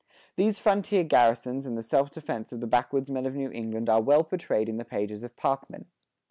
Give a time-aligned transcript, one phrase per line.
[0.35, 4.23] These frontier garrisons and the self defense of the backwoodsmen of New England are well
[4.23, 5.85] portrayed in the pages of Parkman.